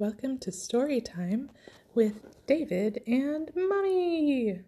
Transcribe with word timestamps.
Welcome 0.00 0.38
to 0.38 0.50
story 0.50 1.02
time 1.02 1.50
with 1.94 2.46
David 2.46 3.02
and 3.06 3.50
Mommy. 3.54 4.60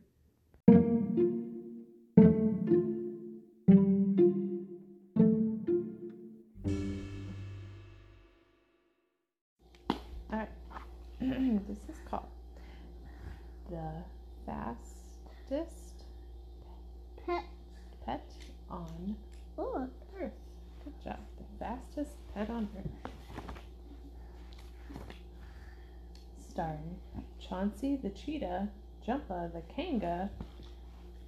Alright, 10.30 10.50
this 11.18 11.78
is 11.88 11.96
called 12.10 12.26
The 13.70 14.04
Fastest 14.44 16.04
Pet. 17.24 17.44
Pet 18.04 18.30
on 18.68 19.16
Earth. 19.56 20.32
Good 20.84 21.02
job. 21.02 21.20
The 21.38 21.64
fastest 21.64 22.18
pet 22.34 22.50
on 22.50 22.68
Earth. 22.76 23.12
Starring 26.62 26.96
Chauncey 27.40 27.96
the 27.96 28.10
cheetah, 28.10 28.68
Jumpa 29.04 29.52
the 29.52 29.62
kanga, 29.74 30.30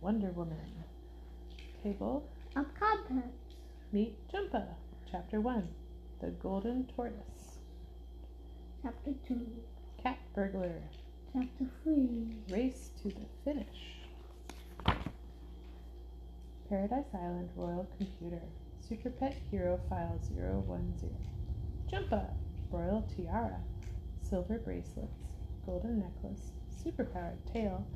Wonder 0.01 0.31
Woman. 0.31 0.85
Table, 1.83 2.29
of 2.55 2.67
contents. 2.79 3.57
Meet 3.91 4.17
Jumpa. 4.33 4.65
Chapter 5.11 5.41
1 5.41 5.69
The 6.21 6.29
Golden 6.29 6.87
Tortoise. 6.95 7.59
Chapter 8.81 9.11
2. 9.27 9.45
Cat 10.01 10.19
Burglar. 10.37 10.81
Chapter 11.33 11.65
3. 11.83 12.29
Race 12.51 12.91
to 13.03 13.09
the 13.09 13.27
finish. 13.45 13.97
Paradise 16.69 17.07
Island 17.13 17.49
Royal 17.57 17.89
Computer. 17.99 18.43
Super 18.89 19.11
Pet 19.11 19.35
Hero 19.51 19.81
File 19.89 20.21
010. 20.29 21.11
Jumpa. 21.91 22.25
Royal 22.71 23.05
Tiara. 23.17 23.59
Silver 24.29 24.59
Bracelets. 24.59 25.25
Golden 25.67 25.99
Necklace. 25.99 26.53
Superpowered 26.83 27.39
Tail. 27.53 27.87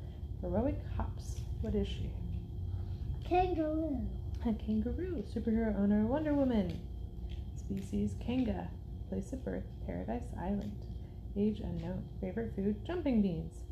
Heroic 0.41 0.79
Hops. 0.95 1.41
What 1.61 1.75
is 1.75 1.87
she? 1.87 2.11
Kangaroo. 3.27 4.07
A 4.45 4.53
kangaroo. 4.53 5.23
Superhero 5.23 5.77
owner 5.77 6.05
Wonder 6.05 6.33
Woman. 6.33 6.79
Species 7.55 8.15
Kanga. 8.19 8.69
Place 9.09 9.33
of 9.33 9.43
birth 9.43 9.65
Paradise 9.85 10.31
Island. 10.39 10.85
Age 11.35 11.61
unknown. 11.61 12.03
Favorite 12.21 12.53
food 12.55 12.85
Jumping 12.85 13.21
beans. 13.21 13.63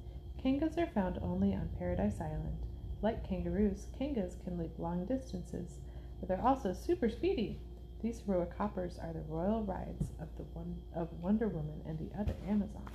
Kangas 0.44 0.78
are 0.78 0.88
found 0.88 1.20
only 1.22 1.54
on 1.54 1.70
Paradise 1.78 2.20
Island. 2.20 2.66
Like 3.02 3.28
kangaroos, 3.28 3.88
kangas 4.00 4.44
can 4.44 4.58
leap 4.58 4.80
long 4.80 5.06
distances, 5.06 5.80
but 6.20 6.28
they're 6.28 6.46
also 6.46 6.74
super 6.74 7.10
speedy. 7.10 7.60
These 8.02 8.22
heroic 8.26 8.52
hoppers 8.56 9.00
are 9.00 9.12
the 9.12 9.22
royal 9.22 9.64
rides 9.64 10.12
of 10.22 10.28
the 10.38 10.44
one 10.54 10.76
of 10.94 11.12
Wonder 11.20 11.48
Woman 11.48 11.82
and 11.88 11.98
the 11.98 12.16
other 12.20 12.36
Amazon. 12.48 12.86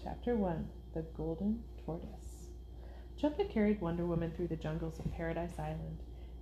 Chapter 0.00 0.36
1 0.36 0.68
The 0.94 1.02
Golden 1.16 1.64
Tortoise. 1.84 2.50
Jumpa 3.20 3.50
carried 3.50 3.80
Wonder 3.80 4.06
Woman 4.06 4.30
through 4.30 4.46
the 4.46 4.54
jungles 4.54 5.00
of 5.00 5.12
Paradise 5.12 5.58
Island. 5.58 5.98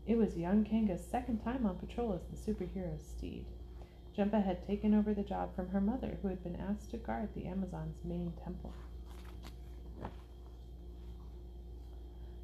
It 0.07 0.19
was 0.19 0.37
young 0.37 0.65
Kanga's 0.65 1.03
second 1.03 1.39
time 1.39 1.65
on 1.65 1.79
patrol 1.79 2.13
as 2.13 2.27
the 2.27 2.53
superhero's 2.53 3.03
steed. 3.03 3.47
Jumpa 4.15 4.45
had 4.45 4.67
taken 4.67 4.93
over 4.95 5.15
the 5.15 5.23
job 5.23 5.57
from 5.57 5.71
her 5.71 5.81
mother, 5.81 6.19
who 6.21 6.29
had 6.29 6.43
been 6.43 6.57
asked 6.57 6.91
to 6.91 6.99
guard 6.99 7.31
the 7.35 7.47
Amazon's 7.47 8.05
main 8.05 8.35
temple. 8.45 8.75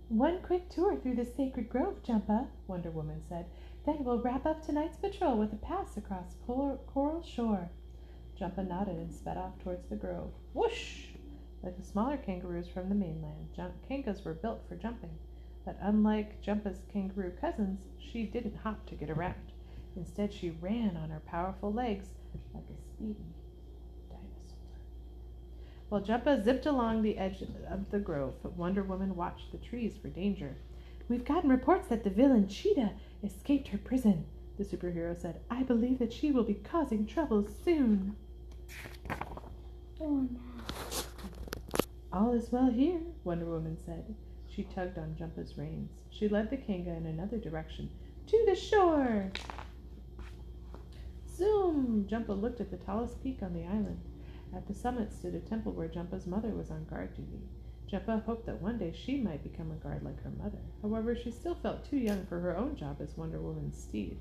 One 0.08 0.40
quick 0.40 0.70
tour 0.70 0.96
through 0.96 1.16
the 1.16 1.26
sacred 1.26 1.68
grove, 1.68 2.02
Jumpa, 2.02 2.46
Wonder 2.66 2.90
Woman 2.90 3.20
said. 3.28 3.44
Then 3.86 4.04
we'll 4.04 4.20
wrap 4.20 4.44
up 4.44 4.64
tonight's 4.64 4.96
patrol 4.96 5.38
with 5.38 5.52
a 5.52 5.56
pass 5.56 5.96
across 5.96 6.34
Cor- 6.46 6.78
Coral 6.86 7.22
Shore. 7.22 7.70
Jumpa 8.38 8.66
nodded 8.68 8.96
and 8.96 9.12
sped 9.12 9.36
off 9.36 9.58
towards 9.58 9.86
the 9.88 9.96
grove. 9.96 10.32
Whoosh! 10.52 11.06
Like 11.62 11.76
the 11.76 11.84
smaller 11.84 12.16
kangaroos 12.16 12.68
from 12.68 12.88
the 12.88 12.94
mainland, 12.94 13.48
jump- 13.56 13.74
kangas 13.88 14.24
were 14.24 14.34
built 14.34 14.62
for 14.68 14.76
jumping. 14.76 15.18
But 15.64 15.76
unlike 15.80 16.40
Jumpa's 16.40 16.82
kangaroo 16.92 17.32
cousins, 17.40 17.86
she 17.98 18.24
didn't 18.24 18.56
hop 18.56 18.86
to 18.86 18.94
get 18.94 19.10
around. 19.10 19.52
Instead, 19.96 20.32
she 20.32 20.50
ran 20.50 20.96
on 20.96 21.10
her 21.10 21.20
powerful 21.26 21.72
legs 21.72 22.08
like 22.54 22.64
a 22.70 22.80
speedy 22.80 23.34
dinosaur. 24.08 24.58
While 25.88 26.02
Jumpa 26.02 26.44
zipped 26.44 26.66
along 26.66 27.02
the 27.02 27.18
edge 27.18 27.42
of 27.68 27.90
the 27.90 27.98
grove, 27.98 28.34
Wonder 28.56 28.82
Woman 28.82 29.16
watched 29.16 29.50
the 29.50 29.58
trees 29.58 29.96
for 30.00 30.08
danger. 30.08 30.56
We've 31.08 31.24
gotten 31.24 31.50
reports 31.50 31.88
that 31.88 32.04
the 32.04 32.10
villain 32.10 32.48
Cheetah 32.48 32.92
escaped 33.22 33.68
her 33.68 33.78
prison, 33.78 34.24
the 34.56 34.64
superhero 34.64 35.20
said. 35.20 35.40
I 35.50 35.62
believe 35.62 35.98
that 35.98 36.12
she 36.12 36.30
will 36.30 36.44
be 36.44 36.54
causing 36.54 37.06
trouble 37.06 37.46
soon. 37.64 38.16
Oh, 40.00 40.28
no. 40.30 40.40
All 42.12 42.32
is 42.32 42.50
well 42.50 42.70
here, 42.70 43.00
Wonder 43.24 43.46
Woman 43.46 43.76
said. 43.84 44.14
She 44.48 44.64
tugged 44.64 44.98
on 44.98 45.14
Jumpa's 45.14 45.58
reins. 45.58 45.90
She 46.10 46.28
led 46.28 46.50
the 46.50 46.56
Kanga 46.56 46.90
in 46.90 47.06
another 47.06 47.38
direction. 47.38 47.90
To 48.28 48.44
the 48.46 48.54
shore! 48.54 49.30
Zoom! 51.36 52.06
Jumpa 52.10 52.40
looked 52.40 52.60
at 52.60 52.70
the 52.70 52.76
tallest 52.76 53.22
peak 53.22 53.38
on 53.42 53.52
the 53.52 53.64
island. 53.64 54.00
At 54.54 54.66
the 54.66 54.74
summit 54.74 55.12
stood 55.12 55.34
a 55.34 55.40
temple 55.40 55.72
where 55.72 55.88
Jumpa's 55.88 56.26
mother 56.26 56.50
was 56.50 56.70
on 56.70 56.86
guard 56.86 57.14
duty. 57.14 57.42
Jumpa 57.90 58.22
hoped 58.24 58.44
that 58.46 58.60
one 58.60 58.78
day 58.78 58.92
she 58.92 59.16
might 59.16 59.42
become 59.42 59.70
a 59.70 59.74
guard 59.76 60.02
like 60.02 60.22
her 60.22 60.32
mother. 60.42 60.58
However, 60.82 61.16
she 61.16 61.30
still 61.30 61.54
felt 61.54 61.88
too 61.88 61.96
young 61.96 62.26
for 62.26 62.38
her 62.38 62.56
own 62.56 62.76
job 62.76 62.98
as 63.00 63.16
Wonder 63.16 63.40
Woman's 63.40 63.82
steed. 63.82 64.18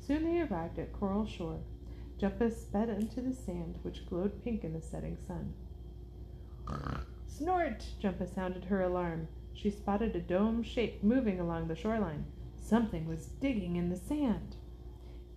Soon 0.00 0.24
they 0.24 0.40
arrived 0.40 0.78
at 0.78 0.92
Coral 0.92 1.26
Shore. 1.26 1.60
Jumpa 2.18 2.50
sped 2.50 2.88
into 2.88 3.20
the 3.20 3.34
sand, 3.34 3.78
which 3.82 4.06
glowed 4.06 4.42
pink 4.42 4.64
in 4.64 4.72
the 4.72 4.80
setting 4.80 5.18
sun. 5.26 5.52
Snort! 7.26 7.84
Jumpa 8.02 8.34
sounded 8.34 8.64
her 8.64 8.82
alarm. 8.82 9.28
She 9.52 9.70
spotted 9.70 10.16
a 10.16 10.20
dome 10.20 10.62
shape 10.62 11.02
moving 11.02 11.40
along 11.40 11.68
the 11.68 11.76
shoreline. 11.76 12.24
Something 12.56 13.06
was 13.06 13.26
digging 13.26 13.76
in 13.76 13.90
the 13.90 13.96
sand. 13.96 14.56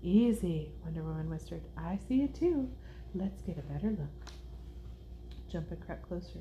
Easy, 0.01 0.71
Wonder 0.83 1.03
Woman 1.03 1.29
whispered. 1.29 1.63
I 1.77 1.99
see 2.07 2.23
it 2.23 2.33
too. 2.33 2.69
Let's 3.13 3.41
get 3.41 3.57
a 3.57 3.61
better 3.61 3.89
look. 3.89 4.31
Jumpa 5.51 5.85
crept 5.85 6.07
closer. 6.07 6.39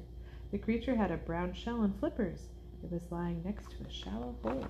The 0.50 0.58
creature 0.58 0.96
had 0.96 1.12
a 1.12 1.16
brown 1.16 1.52
shell 1.52 1.82
and 1.82 1.96
flippers. 2.00 2.48
It 2.82 2.90
was 2.90 3.12
lying 3.12 3.40
next 3.44 3.70
to 3.70 3.84
a 3.86 3.90
shallow 3.90 4.34
hole. 4.42 4.66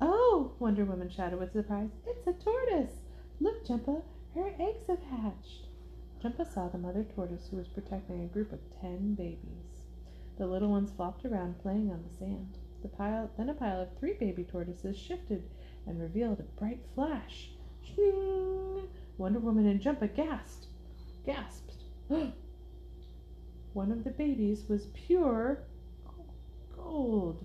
Oh, 0.00 0.52
Wonder 0.60 0.84
Woman 0.84 1.08
shouted 1.08 1.40
with 1.40 1.52
surprise. 1.52 1.90
It's 2.06 2.28
a 2.28 2.32
tortoise. 2.32 3.00
Look, 3.40 3.66
Jumpa, 3.66 4.02
her 4.36 4.54
eggs 4.60 4.86
have 4.86 5.02
hatched. 5.02 5.66
Jumpa 6.22 6.46
saw 6.46 6.68
the 6.68 6.78
mother 6.78 7.02
tortoise 7.02 7.48
who 7.48 7.56
was 7.56 7.66
protecting 7.66 8.22
a 8.22 8.28
group 8.28 8.52
of 8.52 8.60
ten 8.80 9.14
babies. 9.14 9.86
The 10.38 10.46
little 10.46 10.70
ones 10.70 10.92
flopped 10.92 11.24
around 11.24 11.58
playing 11.60 11.90
on 11.90 12.04
the 12.04 12.14
sand. 12.14 12.56
The 12.82 12.88
pile, 12.88 13.30
then 13.36 13.48
a 13.48 13.54
pile 13.54 13.80
of 13.80 13.98
three 13.98 14.12
baby 14.14 14.44
tortoises 14.44 14.96
shifted 14.96 15.42
and 15.86 16.00
revealed 16.00 16.38
a 16.38 16.60
bright 16.60 16.84
flash. 16.94 17.50
Shing! 17.82 18.86
Wonder 19.18 19.40
Woman 19.40 19.66
and 19.66 19.80
Jumpa 19.80 20.14
gasped. 20.14 20.66
Gasped. 21.26 21.74
One 23.72 23.92
of 23.92 24.02
the 24.02 24.10
babies 24.10 24.64
was 24.68 24.88
pure 24.94 25.62
gold. 26.76 27.44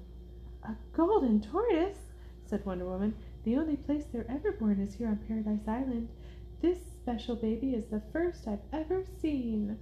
A 0.64 0.76
golden 0.94 1.40
tortoise, 1.40 2.12
said 2.46 2.66
Wonder 2.66 2.86
Woman. 2.86 3.14
The 3.44 3.58
only 3.58 3.76
place 3.76 4.06
they're 4.12 4.30
ever 4.30 4.52
born 4.54 4.80
is 4.80 4.96
here 4.96 5.08
on 5.08 5.18
Paradise 5.28 5.68
Island. 5.68 6.10
This 6.62 6.80
special 6.84 7.36
baby 7.36 7.76
is 7.76 7.86
the 7.86 8.02
first 8.12 8.48
I've 8.48 8.64
ever 8.74 9.04
seen. 9.22 9.78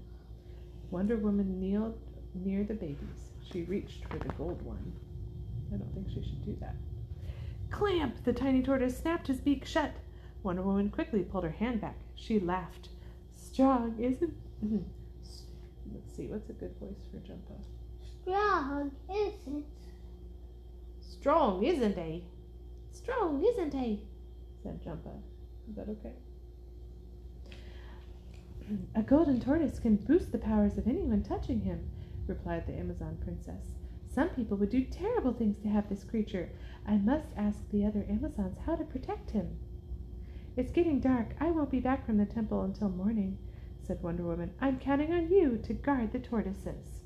Wonder 0.91 1.15
Woman 1.15 1.61
kneeled 1.61 1.97
near 2.33 2.65
the 2.65 2.73
babies. 2.73 3.31
She 3.49 3.63
reached 3.63 4.05
for 4.09 4.19
the 4.19 4.33
gold 4.33 4.61
one. 4.63 4.91
I 5.73 5.77
don't 5.77 5.93
think 5.93 6.09
she 6.09 6.21
should 6.21 6.43
do 6.45 6.57
that. 6.59 6.75
Clamp! 7.71 8.23
The 8.25 8.33
tiny 8.33 8.61
tortoise 8.61 8.97
snapped 8.97 9.27
his 9.27 9.39
beak 9.39 9.65
shut. 9.65 9.93
Wonder 10.43 10.61
Woman 10.61 10.89
quickly 10.89 11.23
pulled 11.23 11.45
her 11.45 11.51
hand 11.51 11.79
back. 11.79 11.99
She 12.15 12.37
laughed. 12.39 12.89
Strong, 13.35 13.95
isn't. 13.99 14.33
Let's 15.91 16.15
see, 16.15 16.27
what's 16.27 16.49
a 16.49 16.53
good 16.53 16.75
voice 16.79 17.07
for 17.11 17.17
Jumpa? 17.17 17.59
Strong, 18.21 18.91
is 19.11 19.33
it? 19.47 19.65
Strong, 21.01 21.63
isn't 21.63 21.97
he? 21.97 22.23
Strong, 22.91 23.43
isn't 23.43 23.73
he? 23.73 24.03
said 24.61 24.81
Jumpa. 24.83 25.17
Is 25.69 25.75
that 25.75 25.89
okay? 25.89 26.13
A 28.95 29.01
golden 29.01 29.41
tortoise 29.41 29.79
can 29.79 29.97
boost 29.97 30.31
the 30.31 30.37
powers 30.37 30.77
of 30.77 30.87
anyone 30.87 31.21
touching 31.21 31.61
him, 31.61 31.89
replied 32.27 32.65
the 32.65 32.73
Amazon 32.73 33.17
princess. 33.21 33.75
Some 34.13 34.29
people 34.29 34.57
would 34.57 34.69
do 34.69 34.85
terrible 34.85 35.33
things 35.33 35.59
to 35.59 35.67
have 35.67 35.89
this 35.89 36.03
creature. 36.03 36.49
I 36.87 36.97
must 36.97 37.27
ask 37.35 37.69
the 37.71 37.85
other 37.85 38.05
Amazons 38.09 38.57
how 38.65 38.75
to 38.75 38.83
protect 38.83 39.31
him. 39.31 39.57
It's 40.55 40.71
getting 40.71 40.99
dark. 40.99 41.35
I 41.39 41.49
won't 41.49 41.71
be 41.71 41.79
back 41.79 42.05
from 42.05 42.17
the 42.17 42.25
temple 42.25 42.61
until 42.61 42.89
morning, 42.89 43.37
said 43.85 44.01
Wonder 44.01 44.23
Woman. 44.23 44.51
I'm 44.61 44.79
counting 44.79 45.13
on 45.13 45.29
you 45.29 45.59
to 45.63 45.73
guard 45.73 46.11
the 46.11 46.19
tortoises. 46.19 47.01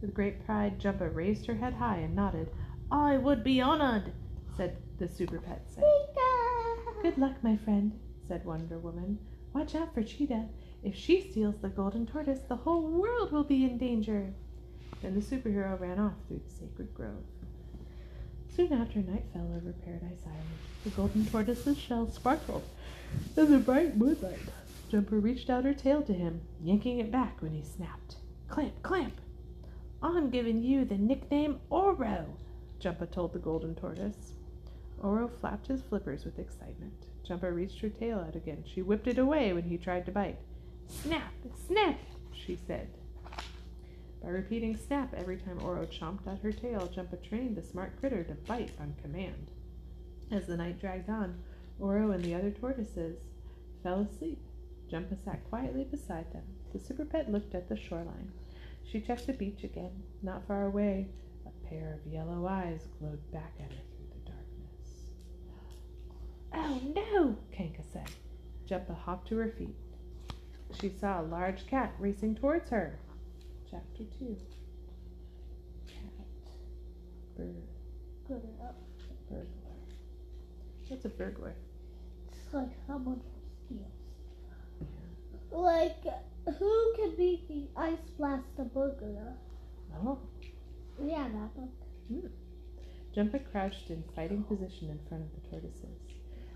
With 0.00 0.14
great 0.14 0.44
pride, 0.44 0.78
Jumpa 0.78 1.14
raised 1.14 1.46
her 1.46 1.54
head 1.54 1.74
high 1.74 1.98
and 1.98 2.14
nodded. 2.14 2.50
I 2.90 3.16
would 3.16 3.42
be 3.42 3.60
honored, 3.60 4.12
said 4.56 4.76
the 4.98 5.08
super 5.08 5.38
pet 5.38 5.66
saint. 5.68 5.86
Good 7.02 7.18
luck, 7.18 7.36
my 7.42 7.56
friend, 7.56 7.98
said 8.26 8.44
Wonder 8.44 8.78
Woman. 8.78 9.18
Watch 9.52 9.74
out 9.74 9.94
for 9.94 10.02
Cheetah. 10.02 10.46
If 10.82 10.94
she 10.94 11.20
steals 11.20 11.56
the 11.58 11.68
golden 11.68 12.06
tortoise, 12.06 12.40
the 12.48 12.56
whole 12.56 12.82
world 12.82 13.32
will 13.32 13.44
be 13.44 13.64
in 13.64 13.78
danger. 13.78 14.32
Then 15.02 15.14
the 15.14 15.20
superhero 15.20 15.78
ran 15.78 15.98
off 15.98 16.14
through 16.28 16.42
the 16.46 16.50
sacred 16.50 16.94
grove. 16.94 17.24
Soon 18.54 18.72
after, 18.72 19.00
night 19.00 19.24
fell 19.32 19.52
over 19.54 19.72
Paradise 19.84 20.22
Island. 20.24 20.42
The 20.84 20.90
golden 20.90 21.26
tortoise's 21.26 21.78
shell 21.78 22.10
sparkled 22.10 22.64
in 23.36 23.50
the 23.50 23.58
bright 23.58 23.96
moonlight. 23.96 24.38
Jumpa 24.90 25.20
reached 25.20 25.50
out 25.50 25.64
her 25.64 25.74
tail 25.74 26.00
to 26.02 26.12
him, 26.12 26.40
yanking 26.62 27.00
it 27.00 27.10
back 27.10 27.42
when 27.42 27.52
he 27.52 27.62
snapped. 27.62 28.16
Clamp, 28.48 28.82
clamp! 28.82 29.20
I'm 30.00 30.30
giving 30.30 30.62
you 30.62 30.84
the 30.84 30.96
nickname 30.96 31.58
Oro, 31.70 32.26
Jumpa 32.80 33.10
told 33.10 33.32
the 33.32 33.40
golden 33.40 33.74
tortoise. 33.74 34.34
Oro 35.02 35.26
flapped 35.26 35.66
his 35.66 35.82
flippers 35.82 36.24
with 36.24 36.38
excitement. 36.38 37.06
Jumpa 37.28 37.52
reached 37.52 37.80
her 37.80 37.88
tail 37.88 38.20
out 38.20 38.36
again. 38.36 38.62
She 38.64 38.82
whipped 38.82 39.08
it 39.08 39.18
away 39.18 39.52
when 39.52 39.64
he 39.64 39.76
tried 39.76 40.06
to 40.06 40.12
bite. 40.12 40.38
Snap, 40.86 41.32
snap, 41.66 41.98
she 42.32 42.56
said. 42.66 42.88
By 44.22 44.28
repeating 44.28 44.76
snap 44.76 45.12
every 45.14 45.36
time 45.36 45.58
Oro 45.62 45.86
chomped 45.86 46.28
at 46.28 46.38
her 46.40 46.52
tail, 46.52 46.88
Jumpa 46.94 47.22
trained 47.28 47.56
the 47.56 47.62
smart 47.62 47.98
critter 47.98 48.22
to 48.22 48.34
bite 48.34 48.72
on 48.78 48.94
command. 49.02 49.50
As 50.30 50.46
the 50.46 50.56
night 50.56 50.80
dragged 50.80 51.10
on, 51.10 51.42
Oro 51.80 52.12
and 52.12 52.24
the 52.24 52.34
other 52.34 52.50
tortoises 52.50 53.18
fell 53.82 54.00
asleep. 54.00 54.45
Jumpa 54.90 55.16
sat 55.24 55.48
quietly 55.48 55.84
beside 55.84 56.32
them. 56.32 56.44
The 56.72 56.78
super 56.78 57.04
pet 57.04 57.30
looked 57.30 57.54
at 57.54 57.68
the 57.68 57.76
shoreline. 57.76 58.30
She 58.84 59.00
checked 59.00 59.26
the 59.26 59.32
beach 59.32 59.64
again. 59.64 59.90
Not 60.22 60.46
far 60.46 60.66
away, 60.66 61.08
a 61.44 61.68
pair 61.68 61.94
of 61.94 62.12
yellow 62.12 62.46
eyes 62.46 62.86
glowed 62.98 63.20
back 63.32 63.54
at 63.58 63.72
her 63.72 63.82
through 63.96 64.08
the 64.14 64.30
darkness. 64.30 65.10
Oh 66.54 66.80
no, 66.94 67.36
Kanga 67.52 67.82
said. 67.82 68.10
Jumpa 68.68 68.96
hopped 68.96 69.28
to 69.28 69.36
her 69.38 69.50
feet. 69.50 69.74
She 70.80 70.88
saw 70.88 71.20
a 71.20 71.22
large 71.22 71.66
cat 71.66 71.94
racing 71.98 72.36
towards 72.36 72.70
her. 72.70 72.98
Chapter 73.70 74.04
2 74.18 74.36
Cat, 75.88 76.26
bird, 77.36 77.62
up. 78.62 78.76
burglar. 79.28 79.46
What's 80.88 81.04
a 81.04 81.08
burglar? 81.08 81.54
It's 82.28 82.54
like 82.54 82.70
someone 82.86 83.20
who 83.20 83.76
steals. 83.76 83.95
Like, 85.50 86.04
who 86.58 86.94
could 86.96 87.16
be 87.16 87.44
the 87.48 87.80
ice 87.80 88.10
blaster 88.18 88.64
burglar? 88.64 89.34
Oh. 90.04 90.18
Yeah, 91.02 91.28
that 91.28 91.56
one. 91.56 91.70
Hmm. 92.08 92.26
Jumpa 93.14 93.50
crouched 93.50 93.90
in 93.90 94.04
fighting 94.14 94.44
position 94.44 94.90
in 94.90 94.98
front 95.08 95.24
of 95.24 95.30
the 95.34 95.48
tortoises. 95.48 95.98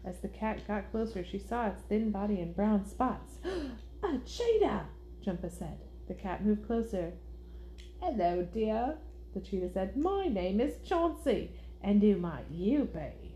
As 0.04 0.20
the 0.20 0.28
cat 0.28 0.66
got 0.66 0.90
closer, 0.90 1.25
she 1.25 1.38
saw 1.38 1.66
its 1.69 1.82
thin 1.82 2.10
body 2.10 2.40
and 2.40 2.54
brown 2.54 2.87
spots. 2.87 3.38
a 3.44 4.19
cheetah, 4.26 4.87
Jumpa 5.25 5.50
said. 5.50 5.78
The 6.08 6.14
cat 6.14 6.44
moved 6.44 6.66
closer. 6.66 7.12
Hello, 8.00 8.46
dear, 8.52 8.96
the 9.34 9.40
cheetah 9.40 9.72
said. 9.72 9.96
My 9.96 10.26
name 10.26 10.60
is 10.60 10.78
Chauncey, 10.84 11.52
and 11.82 12.02
who 12.02 12.16
might 12.16 12.50
you 12.50 12.84
be? 12.92 13.34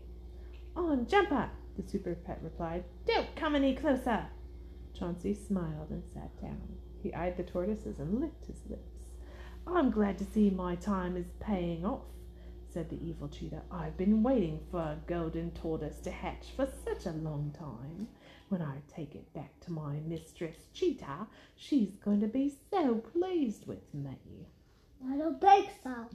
I'm 0.75 1.05
Jumpa, 1.05 1.49
the 1.77 1.87
super 1.87 2.15
pet 2.15 2.39
replied. 2.41 2.83
Don't 3.05 3.35
come 3.35 3.55
any 3.55 3.75
closer. 3.75 4.25
Chauncey 4.97 5.33
smiled 5.33 5.89
and 5.89 6.03
sat 6.13 6.41
down. 6.41 6.77
He 7.03 7.13
eyed 7.13 7.37
the 7.37 7.43
tortoises 7.43 7.99
and 7.99 8.19
licked 8.19 8.45
his 8.45 8.65
lips. 8.69 9.09
I'm 9.67 9.91
glad 9.91 10.17
to 10.19 10.25
see 10.25 10.49
my 10.49 10.75
time 10.75 11.17
is 11.17 11.33
paying 11.39 11.85
off, 11.85 12.05
said 12.67 12.89
the 12.89 13.05
evil 13.05 13.27
cheetah. 13.27 13.63
I've 13.69 13.97
been 13.97 14.23
waiting 14.23 14.59
for 14.71 14.79
a 14.79 14.99
golden 15.05 15.51
tortoise 15.51 15.99
to 16.01 16.11
hatch 16.11 16.51
for 16.55 16.67
such 16.85 17.05
a 17.05 17.11
long 17.11 17.53
time. 17.57 18.07
When 18.49 18.61
I 18.61 18.77
take 18.87 19.15
it 19.15 19.33
back 19.33 19.59
to 19.61 19.71
my 19.71 19.99
mistress 20.05 20.55
Cheetah, 20.73 21.27
she's 21.55 21.95
going 22.03 22.21
to 22.21 22.27
be 22.27 22.55
so 22.71 22.95
pleased 22.95 23.67
with 23.67 23.93
me. 23.93 24.47
I 25.09 25.17
don't 25.17 25.41
think 25.41 25.69
so. 25.83 26.07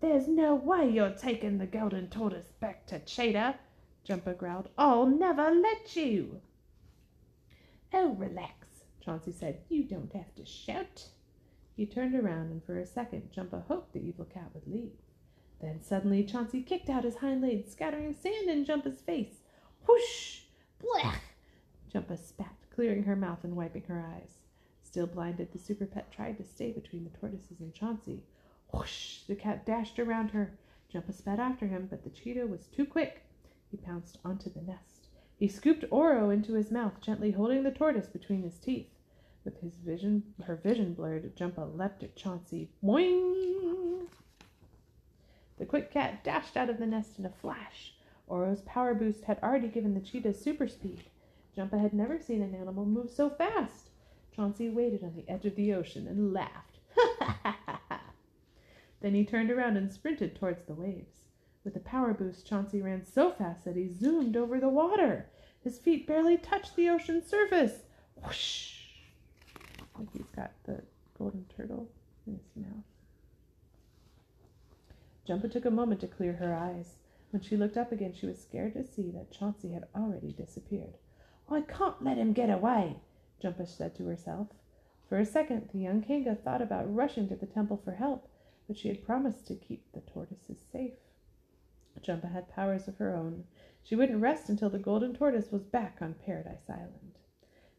There's 0.00 0.28
no 0.28 0.54
way 0.54 0.88
you're 0.88 1.10
taking 1.10 1.58
the 1.58 1.66
golden 1.66 2.08
tortoise 2.08 2.52
back 2.60 2.86
to 2.86 3.00
Cheetah, 3.00 3.56
Jumpa 4.08 4.38
growled. 4.38 4.68
I'll 4.78 5.06
never 5.06 5.50
let 5.50 5.94
you. 5.96 6.40
Oh, 7.94 8.14
relax, 8.14 8.84
Chauncey 9.00 9.32
said. 9.32 9.60
You 9.68 9.84
don't 9.84 10.12
have 10.14 10.34
to 10.36 10.46
shout. 10.46 11.08
He 11.76 11.86
turned 11.86 12.14
around, 12.14 12.50
and 12.50 12.64
for 12.64 12.78
a 12.78 12.86
second 12.86 13.30
Jumpa 13.36 13.66
hoped 13.66 13.92
the 13.92 14.00
evil 14.00 14.24
cat 14.24 14.50
would 14.54 14.66
leave. 14.66 14.92
Then 15.60 15.80
suddenly 15.80 16.24
Chauncey 16.24 16.62
kicked 16.62 16.88
out 16.88 17.04
his 17.04 17.16
hind 17.16 17.42
legs, 17.42 17.70
scattering 17.70 18.14
sand 18.14 18.48
in 18.48 18.64
Jumpa's 18.64 19.00
face. 19.00 19.42
Whoosh! 19.86 20.40
Blech! 20.80 21.20
Jumpa 21.92 22.18
spat, 22.18 22.56
clearing 22.74 23.04
her 23.04 23.16
mouth 23.16 23.44
and 23.44 23.56
wiping 23.56 23.84
her 23.84 24.00
eyes. 24.00 24.38
Still 24.82 25.06
blinded, 25.06 25.52
the 25.52 25.58
super 25.58 25.86
pet 25.86 26.10
tried 26.10 26.38
to 26.38 26.44
stay 26.44 26.72
between 26.72 27.04
the 27.04 27.10
tortoises 27.10 27.60
and 27.60 27.74
Chauncey. 27.74 28.24
Whoosh! 28.72 29.22
The 29.24 29.36
cat 29.36 29.66
dashed 29.66 29.98
around 29.98 30.30
her. 30.30 30.58
Jumpa 30.92 31.14
sped 31.14 31.40
after 31.40 31.66
him, 31.66 31.88
but 31.88 32.04
the 32.04 32.10
cheetah 32.10 32.46
was 32.46 32.66
too 32.66 32.84
quick. 32.84 33.22
He 33.70 33.76
pounced 33.76 34.18
onto 34.24 34.50
the 34.50 34.62
nest. 34.62 35.01
He 35.42 35.48
scooped 35.48 35.84
Oro 35.90 36.30
into 36.30 36.52
his 36.52 36.70
mouth, 36.70 37.00
gently 37.00 37.32
holding 37.32 37.64
the 37.64 37.72
tortoise 37.72 38.06
between 38.06 38.44
his 38.44 38.60
teeth. 38.60 38.94
With 39.44 39.58
his 39.58 39.74
vision, 39.74 40.34
her 40.44 40.54
vision 40.54 40.94
blurred, 40.94 41.34
Jumpa 41.34 41.76
leapt 41.76 42.04
at 42.04 42.14
Chauncey. 42.14 42.70
Boing! 42.80 44.06
The 45.58 45.66
quick 45.66 45.90
cat 45.90 46.22
dashed 46.22 46.56
out 46.56 46.70
of 46.70 46.78
the 46.78 46.86
nest 46.86 47.18
in 47.18 47.26
a 47.26 47.28
flash. 47.28 47.92
Oro's 48.28 48.60
power 48.60 48.94
boost 48.94 49.24
had 49.24 49.40
already 49.42 49.66
given 49.66 49.94
the 49.94 50.00
cheetah 50.00 50.34
super 50.34 50.68
speed. 50.68 51.10
Jumpa 51.56 51.80
had 51.80 51.92
never 51.92 52.20
seen 52.20 52.40
an 52.40 52.54
animal 52.54 52.86
move 52.86 53.10
so 53.10 53.28
fast. 53.28 53.90
Chauncey 54.30 54.70
waited 54.70 55.02
on 55.02 55.16
the 55.16 55.28
edge 55.28 55.44
of 55.44 55.56
the 55.56 55.74
ocean 55.74 56.06
and 56.06 56.32
laughed. 56.32 56.78
then 59.00 59.16
he 59.16 59.24
turned 59.24 59.50
around 59.50 59.76
and 59.76 59.92
sprinted 59.92 60.36
towards 60.36 60.62
the 60.66 60.74
waves. 60.74 61.24
With 61.64 61.76
a 61.76 61.80
power 61.80 62.12
boost, 62.12 62.46
Chauncey 62.46 62.82
ran 62.82 63.04
so 63.04 63.30
fast 63.30 63.64
that 63.64 63.76
he 63.76 63.88
zoomed 63.88 64.36
over 64.36 64.58
the 64.58 64.68
water. 64.68 65.28
His 65.62 65.78
feet 65.78 66.06
barely 66.06 66.36
touched 66.36 66.74
the 66.74 66.88
ocean's 66.88 67.28
surface. 67.28 67.84
Whoosh! 68.16 68.88
Like 69.96 70.12
he's 70.12 70.26
got 70.34 70.50
the 70.64 70.82
golden 71.16 71.46
turtle 71.56 71.88
in 72.26 72.34
his 72.34 72.56
mouth. 72.56 72.84
Jumpa 75.28 75.52
took 75.52 75.64
a 75.64 75.70
moment 75.70 76.00
to 76.00 76.08
clear 76.08 76.32
her 76.32 76.52
eyes. 76.52 76.96
When 77.30 77.42
she 77.42 77.56
looked 77.56 77.76
up 77.76 77.92
again, 77.92 78.12
she 78.12 78.26
was 78.26 78.42
scared 78.42 78.74
to 78.74 78.84
see 78.84 79.12
that 79.12 79.30
Chauncey 79.30 79.70
had 79.70 79.86
already 79.94 80.32
disappeared. 80.32 80.98
I 81.48 81.60
can't 81.60 82.02
let 82.02 82.18
him 82.18 82.32
get 82.32 82.50
away, 82.50 82.96
Jumpa 83.40 83.68
said 83.68 83.94
to 83.96 84.06
herself. 84.06 84.48
For 85.08 85.18
a 85.18 85.24
second, 85.24 85.68
the 85.72 85.78
young 85.78 86.02
Kanga 86.02 86.34
thought 86.34 86.60
about 86.60 86.92
rushing 86.92 87.28
to 87.28 87.36
the 87.36 87.46
temple 87.46 87.80
for 87.84 87.92
help, 87.92 88.28
but 88.66 88.76
she 88.76 88.88
had 88.88 89.04
promised 89.04 89.46
to 89.46 89.54
keep 89.54 89.84
the 89.92 90.00
tortoises 90.00 90.58
safe. 90.72 90.94
Jumpa 92.00 92.32
had 92.32 92.48
powers 92.48 92.88
of 92.88 92.96
her 92.96 93.14
own. 93.14 93.44
She 93.82 93.96
wouldn't 93.96 94.20
rest 94.20 94.48
until 94.48 94.70
the 94.70 94.78
golden 94.78 95.14
tortoise 95.14 95.50
was 95.50 95.64
back 95.64 95.98
on 96.00 96.14
Paradise 96.14 96.68
Island. 96.68 97.18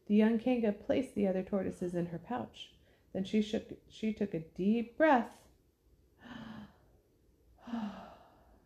The 0.06 0.14
young 0.14 0.38
Kanga 0.38 0.72
placed 0.72 1.14
the 1.14 1.26
other 1.26 1.42
tortoises 1.42 1.94
in 1.94 2.06
her 2.06 2.18
pouch. 2.18 2.72
Then 3.12 3.24
she 3.24 3.40
shook 3.40 3.72
she 3.88 4.12
took 4.12 4.34
a 4.34 4.40
deep 4.40 4.96
breath. 4.96 5.36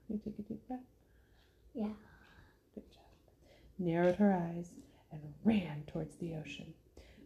you 0.08 0.18
take 0.18 0.38
a 0.38 0.42
deep 0.42 0.66
breath? 0.66 0.80
Yeah. 1.74 1.92
Good 2.74 2.90
job. 2.90 3.04
Narrowed 3.78 4.16
her 4.16 4.32
eyes 4.32 4.72
and 5.12 5.20
ran 5.44 5.84
towards 5.86 6.16
the 6.16 6.34
ocean. 6.34 6.74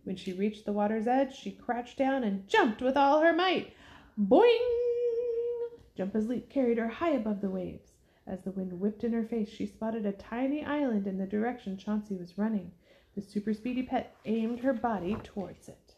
When 0.04 0.16
she 0.16 0.32
reached 0.32 0.64
the 0.64 0.72
water's 0.72 1.06
edge, 1.06 1.34
she 1.34 1.52
crouched 1.52 1.96
down 1.96 2.24
and 2.24 2.48
jumped 2.48 2.82
with 2.82 2.96
all 2.96 3.20
her 3.20 3.32
might. 3.32 3.72
Boing! 4.20 4.58
Jumpa's 5.96 6.28
leap 6.28 6.48
carried 6.48 6.78
her 6.78 6.88
high 6.88 7.12
above 7.12 7.40
the 7.40 7.50
waves. 7.50 7.91
As 8.26 8.42
the 8.42 8.50
wind 8.52 8.78
whipped 8.78 9.04
in 9.04 9.12
her 9.12 9.24
face, 9.24 9.48
she 9.48 9.66
spotted 9.66 10.06
a 10.06 10.12
tiny 10.12 10.64
island 10.64 11.06
in 11.06 11.18
the 11.18 11.26
direction 11.26 11.76
Chauncey 11.76 12.14
was 12.14 12.38
running. 12.38 12.70
The 13.14 13.20
super 13.20 13.52
speedy 13.52 13.82
pet 13.82 14.14
aimed 14.24 14.60
her 14.60 14.72
body 14.72 15.16
towards 15.22 15.68
it. 15.68 15.94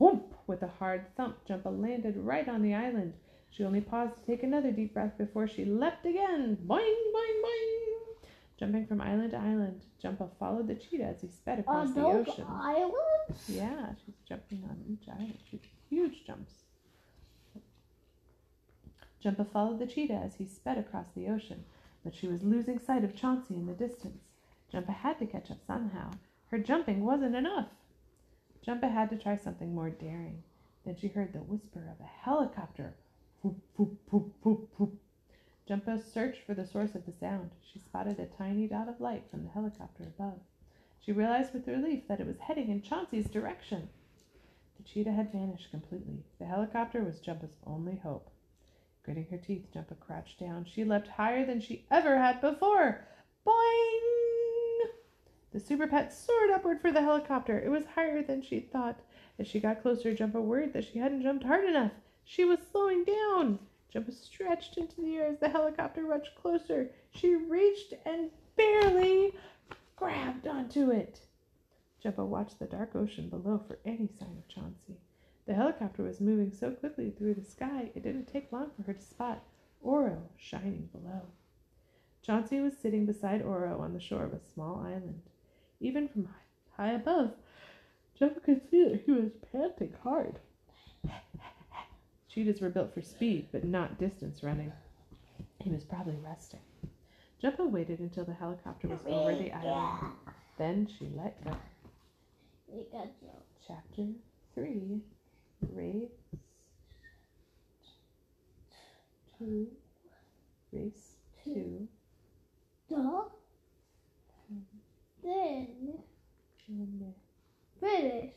Whoomp! 0.00 0.32
With 0.46 0.62
a 0.62 0.68
hard 0.68 1.14
thump, 1.16 1.36
Jumpa 1.46 1.70
landed 1.70 2.16
right 2.16 2.48
on 2.48 2.62
the 2.62 2.74
island. 2.74 3.14
She 3.50 3.64
only 3.64 3.80
paused 3.82 4.14
to 4.16 4.26
take 4.26 4.42
another 4.42 4.72
deep 4.72 4.94
breath 4.94 5.16
before 5.18 5.46
she 5.46 5.64
leapt 5.64 6.06
again. 6.06 6.56
Boing, 6.66 6.96
boing, 7.14 7.42
boing! 7.44 8.26
Jumping 8.58 8.86
from 8.86 9.00
island 9.00 9.32
to 9.32 9.36
island, 9.38 9.82
Jumpa 10.02 10.30
followed 10.38 10.66
the 10.68 10.74
cheetah 10.74 11.04
as 11.04 11.20
he 11.20 11.28
sped 11.28 11.60
across 11.60 11.88
On 11.88 11.94
the 11.94 12.00
ocean. 12.04 12.46
islands? 12.48 13.48
Yeah, 13.48 13.92
she's 14.04 14.14
jumping 14.26 14.64
on 14.68 14.82
each 14.88 15.08
island. 15.08 15.38
She's 15.50 15.60
huge 15.90 16.24
jumps. 16.26 16.52
Jumpa 19.22 19.46
followed 19.46 19.78
the 19.78 19.86
cheetah 19.86 20.14
as 20.14 20.34
he 20.34 20.44
sped 20.44 20.78
across 20.78 21.06
the 21.14 21.28
ocean, 21.28 21.64
but 22.02 22.14
she 22.14 22.26
was 22.26 22.42
losing 22.42 22.80
sight 22.80 23.04
of 23.04 23.14
Chauncey 23.14 23.54
in 23.54 23.66
the 23.66 23.72
distance. 23.72 24.24
Jumpa 24.72 24.92
had 24.92 25.18
to 25.20 25.26
catch 25.26 25.50
up 25.50 25.62
somehow. 25.64 26.10
Her 26.48 26.58
jumping 26.58 27.04
wasn't 27.04 27.36
enough. 27.36 27.68
Jumpa 28.66 28.90
had 28.90 29.10
to 29.10 29.16
try 29.16 29.36
something 29.36 29.74
more 29.74 29.90
daring. 29.90 30.42
Then 30.84 30.96
she 30.96 31.06
heard 31.06 31.32
the 31.32 31.38
whisper 31.38 31.88
of 31.88 32.00
a 32.00 32.08
helicopter. 32.08 32.94
Whoop, 33.42 33.62
whoop, 33.76 34.00
whoop, 34.10 34.34
whoop, 34.42 34.68
whoop. 34.76 35.00
Jumpa 35.68 36.02
searched 36.02 36.42
for 36.42 36.54
the 36.54 36.66
source 36.66 36.96
of 36.96 37.06
the 37.06 37.12
sound. 37.12 37.52
She 37.62 37.78
spotted 37.78 38.18
a 38.18 38.26
tiny 38.26 38.66
dot 38.66 38.88
of 38.88 39.00
light 39.00 39.30
from 39.30 39.44
the 39.44 39.50
helicopter 39.50 40.02
above. 40.02 40.40
She 40.98 41.12
realized 41.12 41.54
with 41.54 41.68
relief 41.68 42.08
that 42.08 42.20
it 42.20 42.26
was 42.26 42.40
heading 42.40 42.68
in 42.68 42.82
Chauncey's 42.82 43.30
direction. 43.30 43.88
The 44.76 44.82
cheetah 44.82 45.12
had 45.12 45.30
vanished 45.30 45.70
completely. 45.70 46.24
The 46.40 46.46
helicopter 46.46 47.04
was 47.04 47.20
Jumpa's 47.20 47.54
only 47.64 47.96
hope. 47.96 48.31
Gritting 49.04 49.26
her 49.30 49.36
teeth, 49.36 49.66
Jumpa 49.74 49.98
crouched 49.98 50.38
down. 50.38 50.64
She 50.64 50.84
leapt 50.84 51.08
higher 51.08 51.44
than 51.44 51.60
she 51.60 51.86
ever 51.90 52.18
had 52.18 52.40
before. 52.40 53.04
Boing! 53.44 54.88
The 55.50 55.58
super 55.58 55.88
pet 55.88 56.12
soared 56.12 56.50
upward 56.50 56.80
for 56.80 56.92
the 56.92 57.02
helicopter. 57.02 57.60
It 57.60 57.68
was 57.68 57.84
higher 57.84 58.22
than 58.22 58.42
she 58.42 58.60
thought. 58.60 59.00
As 59.38 59.48
she 59.48 59.58
got 59.58 59.82
closer, 59.82 60.14
Jumpa 60.14 60.40
worried 60.40 60.72
that 60.72 60.84
she 60.84 60.98
hadn't 60.98 61.22
jumped 61.22 61.44
hard 61.44 61.64
enough. 61.64 61.92
She 62.24 62.44
was 62.44 62.60
slowing 62.70 63.04
down. 63.04 63.58
Jumpa 63.92 64.12
stretched 64.12 64.78
into 64.78 65.00
the 65.00 65.16
air 65.16 65.26
as 65.26 65.38
the 65.40 65.48
helicopter 65.48 66.04
rushed 66.04 66.36
closer. 66.36 66.90
She 67.10 67.34
reached 67.34 67.94
and 68.06 68.30
barely 68.56 69.34
grabbed 69.96 70.46
onto 70.46 70.90
it. 70.90 71.20
Jumpa 72.02 72.24
watched 72.24 72.58
the 72.58 72.66
dark 72.66 72.94
ocean 72.94 73.28
below 73.28 73.58
for 73.66 73.78
any 73.84 74.08
sign 74.18 74.38
of 74.38 74.48
Chauncey. 74.48 74.98
The 75.46 75.54
helicopter 75.54 76.04
was 76.04 76.20
moving 76.20 76.52
so 76.52 76.70
quickly 76.70 77.10
through 77.10 77.34
the 77.34 77.44
sky 77.44 77.90
it 77.94 78.04
didn't 78.04 78.26
take 78.26 78.52
long 78.52 78.70
for 78.76 78.82
her 78.82 78.94
to 78.94 79.02
spot 79.02 79.42
Oro 79.80 80.22
shining 80.36 80.88
below. 80.92 81.22
Chauncey 82.22 82.60
was 82.60 82.76
sitting 82.76 83.04
beside 83.06 83.42
Oro 83.42 83.80
on 83.80 83.92
the 83.92 84.00
shore 84.00 84.24
of 84.24 84.32
a 84.32 84.40
small 84.40 84.80
island. 84.86 85.20
Even 85.80 86.06
from 86.08 86.28
high 86.76 86.92
above, 86.92 87.32
Jumpa 88.20 88.42
could 88.44 88.62
see 88.70 88.84
that 88.84 89.02
he 89.04 89.10
was 89.10 89.32
panting 89.50 89.94
hard. 90.04 90.38
Cheetahs 92.28 92.60
were 92.60 92.70
built 92.70 92.94
for 92.94 93.02
speed, 93.02 93.48
but 93.50 93.64
not 93.64 93.98
distance 93.98 94.44
running. 94.44 94.72
He 95.58 95.70
was 95.70 95.82
probably 95.82 96.16
resting. 96.24 96.60
Jumpa 97.42 97.68
waited 97.68 97.98
until 97.98 98.24
the 98.24 98.32
helicopter 98.32 98.86
was 98.86 99.00
over 99.06 99.34
the 99.34 99.52
island. 99.52 100.12
Then 100.56 100.86
she 100.86 101.08
let 101.16 101.42
go. 101.44 101.56
Chapter 103.66 104.06
3 104.54 105.02
Race 105.70 106.10
2 109.38 109.66
Race 110.72 111.14
2 111.44 111.88
Duh. 112.88 113.22
Then 115.22 115.66
finish. 117.80 118.32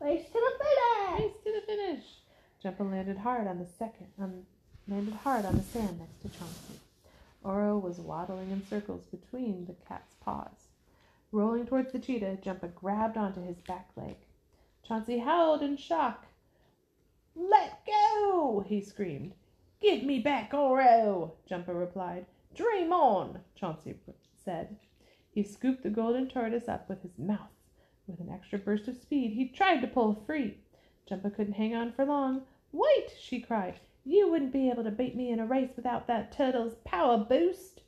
Race 0.00 0.26
to 0.26 0.32
the 0.32 0.64
finish. 0.64 1.20
race 1.20 1.32
to 1.44 1.52
the 1.52 1.66
finish. 1.66 2.04
Jumpa 2.64 2.90
landed 2.90 3.18
hard 3.18 3.46
on 3.46 3.58
the 3.58 3.66
second 3.66 4.08
on 4.18 4.44
landed 4.88 5.14
hard 5.14 5.44
on 5.44 5.56
the 5.56 5.62
sand 5.62 5.98
next 5.98 6.20
to 6.22 6.28
Chauncey. 6.38 6.80
Oro 7.42 7.78
was 7.78 7.98
waddling 7.98 8.50
in 8.50 8.66
circles 8.66 9.06
between 9.06 9.66
the 9.66 9.74
cat's 9.88 10.14
paws. 10.20 10.68
Rolling 11.32 11.66
towards 11.66 11.92
the 11.92 11.98
cheetah, 11.98 12.38
Jumpa 12.44 12.74
grabbed 12.74 13.16
onto 13.16 13.42
his 13.42 13.60
back 13.60 13.88
leg. 13.96 14.16
Chauncey 14.86 15.18
howled 15.18 15.62
in 15.62 15.76
shock. 15.76 16.26
Let 17.34 17.86
go! 17.86 18.64
he 18.66 18.80
screamed. 18.80 19.34
Give 19.80 20.02
me 20.02 20.18
back 20.18 20.52
Oro! 20.52 21.34
Jumpa 21.48 21.68
replied. 21.68 22.26
Dream 22.54 22.92
on! 22.92 23.40
Chauncey 23.54 23.94
said. 24.34 24.76
He 25.30 25.42
scooped 25.42 25.82
the 25.82 25.90
golden 25.90 26.28
tortoise 26.28 26.68
up 26.68 26.88
with 26.88 27.02
his 27.02 27.18
mouth. 27.18 27.50
With 28.06 28.20
an 28.20 28.30
extra 28.30 28.58
burst 28.58 28.88
of 28.88 28.96
speed, 28.96 29.32
he 29.32 29.48
tried 29.48 29.80
to 29.80 29.86
pull 29.86 30.24
free. 30.26 30.58
Jumpa 31.08 31.34
couldn't 31.34 31.54
hang 31.54 31.74
on 31.74 31.92
for 31.92 32.04
long. 32.04 32.42
Wait! 32.72 33.10
she 33.18 33.40
cried. 33.40 33.78
You 34.04 34.28
wouldn't 34.28 34.52
be 34.52 34.68
able 34.68 34.84
to 34.84 34.90
beat 34.90 35.14
me 35.14 35.30
in 35.30 35.38
a 35.38 35.46
race 35.46 35.70
without 35.76 36.06
that 36.08 36.32
turtle's 36.32 36.74
power 36.84 37.18
boost. 37.18 37.82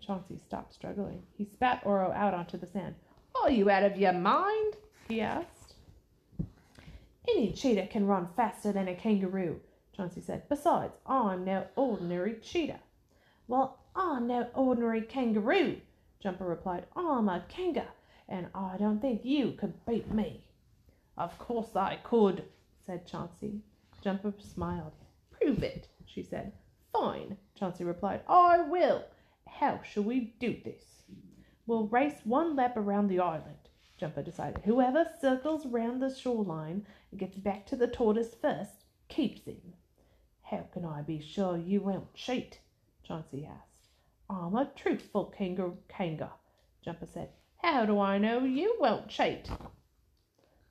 Chauncey 0.00 0.40
stopped 0.44 0.74
struggling. 0.74 1.22
He 1.32 1.44
spat 1.44 1.82
Oro 1.84 2.10
out 2.12 2.34
onto 2.34 2.58
the 2.58 2.66
sand. 2.66 2.96
Are 3.40 3.50
you 3.50 3.70
out 3.70 3.84
of 3.84 3.96
your 3.96 4.12
mind? 4.12 4.74
he 5.08 5.20
asked. 5.20 5.61
Any 7.28 7.52
cheetah 7.52 7.86
can 7.86 8.06
run 8.06 8.28
faster 8.36 8.72
than 8.72 8.88
a 8.88 8.94
kangaroo, 8.94 9.60
Chauncey 9.96 10.20
said. 10.20 10.48
Besides, 10.48 10.94
I'm 11.06 11.44
no 11.44 11.66
ordinary 11.76 12.34
cheetah. 12.40 12.80
Well, 13.46 13.78
I'm 13.94 14.26
no 14.26 14.48
ordinary 14.54 15.02
kangaroo, 15.02 15.80
Jumpa 16.24 16.48
replied. 16.48 16.86
I'm 16.96 17.28
a 17.28 17.44
kanga, 17.48 17.86
and 18.28 18.48
I 18.54 18.76
don't 18.78 19.00
think 19.00 19.24
you 19.24 19.52
could 19.52 19.84
beat 19.86 20.12
me. 20.12 20.44
Of 21.16 21.38
course 21.38 21.76
I 21.76 21.98
could, 22.02 22.44
said 22.84 23.06
Chauncey. 23.06 23.60
Jumpa 24.04 24.34
smiled. 24.42 24.92
Prove 25.30 25.62
it, 25.62 25.88
she 26.06 26.22
said. 26.22 26.52
Fine, 26.92 27.36
Chauncey 27.54 27.84
replied. 27.84 28.22
I 28.28 28.60
will. 28.60 29.04
How 29.46 29.80
shall 29.82 30.02
we 30.02 30.34
do 30.40 30.56
this? 30.64 31.04
We'll 31.66 31.86
race 31.86 32.20
one 32.24 32.56
lap 32.56 32.76
around 32.76 33.08
the 33.08 33.20
island, 33.20 33.61
Jumpa 34.02 34.24
decided. 34.24 34.62
Whoever 34.64 35.06
circles 35.20 35.64
round 35.64 36.02
the 36.02 36.12
shoreline 36.12 36.84
and 37.12 37.20
gets 37.20 37.36
back 37.36 37.64
to 37.66 37.76
the 37.76 37.86
tortoise 37.86 38.34
first 38.34 38.84
keeps 39.08 39.44
him. 39.44 39.74
How 40.42 40.66
can 40.72 40.84
I 40.84 41.02
be 41.02 41.20
sure 41.20 41.56
you 41.56 41.80
won't 41.82 42.12
cheat? 42.12 42.58
Chauncey 43.04 43.46
asked. 43.46 43.88
I'm 44.28 44.56
a 44.56 44.68
truthful 44.74 45.26
kangaroo 45.26 45.78
kanga, 45.88 46.32
Jumpa 46.84 47.06
said. 47.06 47.28
How 47.58 47.86
do 47.86 48.00
I 48.00 48.18
know 48.18 48.42
you 48.42 48.76
won't 48.80 49.08
cheat? 49.08 49.48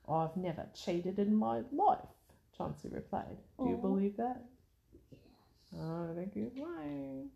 I've 0.09 0.35
never 0.35 0.67
cheated 0.75 1.17
in 1.17 1.33
my 1.33 1.61
life, 1.71 2.09
Chauncey 2.57 2.89
replied. 2.89 3.37
Do 3.57 3.69
you 3.69 3.75
Oh. 3.75 3.81
believe 3.81 4.17
that? 4.17 4.43
I 5.79 6.13
think 6.15 6.33
he's 6.33 6.53
lying. 6.57 7.31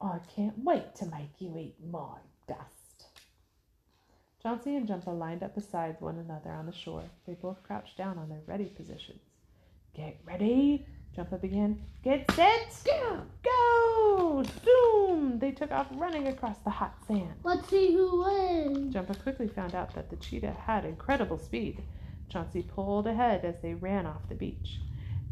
I 0.00 0.20
can't 0.20 0.58
wait 0.64 0.94
to 0.96 1.06
make 1.06 1.38
you 1.38 1.58
eat 1.58 1.76
my 1.84 2.18
dust. 2.46 2.83
Chauncey 4.46 4.76
and 4.76 4.86
Jumpa 4.86 5.18
lined 5.18 5.42
up 5.42 5.54
beside 5.54 5.98
one 6.00 6.18
another 6.18 6.50
on 6.50 6.66
the 6.66 6.72
shore. 6.72 7.04
They 7.26 7.32
both 7.32 7.62
crouched 7.62 7.96
down 7.96 8.18
on 8.18 8.28
their 8.28 8.42
ready 8.46 8.66
positions. 8.66 9.22
Get 9.96 10.20
ready, 10.26 10.84
Jumpa 11.16 11.40
began. 11.40 11.80
Get 12.02 12.30
set, 12.32 12.76
go! 12.84 13.22
Go!" 13.42 14.44
Zoom! 14.62 15.38
They 15.38 15.50
took 15.50 15.72
off 15.72 15.86
running 15.92 16.28
across 16.28 16.58
the 16.58 16.68
hot 16.68 16.94
sand. 17.06 17.32
Let's 17.42 17.70
see 17.70 17.94
who 17.94 18.22
wins. 18.22 18.94
Jumpa 18.94 19.22
quickly 19.22 19.48
found 19.48 19.74
out 19.74 19.94
that 19.94 20.10
the 20.10 20.16
cheetah 20.16 20.52
had 20.52 20.84
incredible 20.84 21.38
speed. 21.38 21.82
Chauncey 22.28 22.60
pulled 22.60 23.06
ahead 23.06 23.46
as 23.46 23.62
they 23.62 23.72
ran 23.72 24.04
off 24.04 24.28
the 24.28 24.34
beach. 24.34 24.78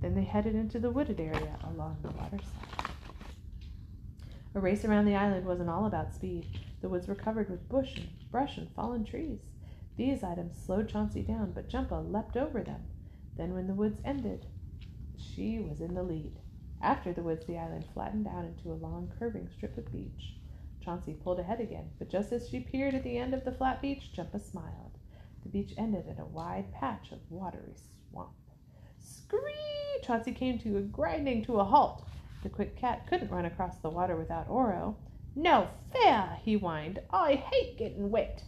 Then 0.01 0.15
they 0.15 0.25
headed 0.25 0.55
into 0.55 0.79
the 0.79 0.91
wooded 0.91 1.21
area 1.21 1.59
along 1.65 1.99
the 2.01 2.13
waterside. 2.13 2.91
A 4.55 4.61
race 4.61 4.87
around 4.87 5.05
the 5.05 5.17
island 5.17 5.45
wasn't 5.45 5.69
all 5.69 5.85
about 5.85 6.15
speed. 6.15 6.47
The 6.83 6.89
woods 6.89 7.07
were 7.07 7.15
covered 7.15 7.49
with 7.49 7.69
bush 7.69 7.97
and 7.97 8.09
brush 8.31 8.59
and 8.59 8.69
fallen 8.73 9.05
trees. 9.05 9.39
These 9.97 10.25
items 10.25 10.57
slowed 10.57 10.89
Chauncey 10.89 11.23
down, 11.23 11.53
but 11.53 11.69
Jumpa 11.69 12.11
leapt 12.11 12.37
over 12.37 12.63
them. 12.63 12.83
Then, 13.37 13.55
when 13.55 13.69
the 13.69 13.75
woods 13.75 14.01
ended, 14.05 14.47
she 15.17 15.61
was 15.61 15.81
in 15.81 15.95
the 15.95 16.03
lead. 16.03 16.41
After 16.81 17.13
the 17.13 17.23
woods, 17.23 17.47
the 17.47 17.57
island 17.57 17.87
flattened 17.95 18.27
out 18.27 18.45
into 18.45 18.73
a 18.73 18.75
long, 18.75 19.13
curving 19.17 19.49
strip 19.49 19.79
of 19.79 19.93
beach. 19.93 20.35
Chauncey 20.81 21.15
pulled 21.15 21.39
ahead 21.39 21.61
again, 21.61 21.89
but 22.01 22.09
just 22.09 22.33
as 22.33 22.49
she 22.49 22.59
peered 22.59 22.95
at 22.95 23.05
the 23.05 23.17
end 23.17 23.33
of 23.33 23.45
the 23.45 23.53
flat 23.53 23.81
beach, 23.81 24.11
Jumpa 24.13 24.41
smiled. 24.41 24.99
The 25.45 25.51
beach 25.51 25.75
ended 25.79 26.09
in 26.09 26.19
a 26.19 26.27
wide 26.27 26.73
patch 26.73 27.13
of 27.13 27.21
watery 27.31 27.75
swamp. 28.11 28.33
Scree! 28.99 30.01
Chauncey 30.03 30.33
came 30.33 30.59
to 30.59 30.79
a 30.79 30.83
grinding 30.83 31.45
to 31.45 31.61
a 31.61 31.65
halt. 31.65 32.05
The 32.43 32.49
quick 32.49 32.77
cat 32.77 33.07
couldn't 33.07 33.31
run 33.31 33.45
across 33.45 33.77
the 33.79 33.91
water 33.91 34.17
without 34.17 34.49
Oro. 34.49 34.97
No 35.35 35.69
fair, 35.93 36.39
he 36.43 36.55
whined. 36.55 37.01
I 37.11 37.35
hate 37.35 37.79
getting 37.79 38.11
wet. 38.11 38.45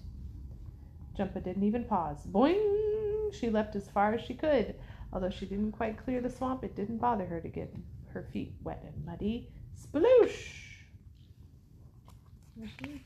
Jumpa 1.19 1.43
didn't 1.43 1.62
even 1.62 1.85
pause. 1.85 2.26
Boing! 2.26 3.33
She 3.33 3.50
leapt 3.50 3.76
as 3.76 3.88
far 3.88 4.14
as 4.14 4.21
she 4.21 4.35
could. 4.35 4.75
Although 5.12 5.31
she 5.31 5.47
didn't 5.47 5.73
quite 5.73 6.03
clear 6.03 6.21
the 6.21 6.31
swamp, 6.31 6.64
it 6.64 6.76
didn't 6.76 6.99
bother 6.99 7.25
her 7.26 7.41
to 7.41 7.49
get 7.49 7.75
her 8.12 8.26
feet 8.33 8.55
wet 8.62 8.83
and 8.85 9.05
muddy. 9.07 9.50
Sploosh! 9.76 10.62
Mm-hmm. 12.61 12.97